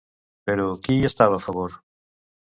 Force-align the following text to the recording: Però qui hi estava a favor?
Però 0.49 0.63
qui 0.87 0.95
hi 1.01 1.05
estava 1.09 1.37
a 1.37 1.43
favor? 1.49 1.75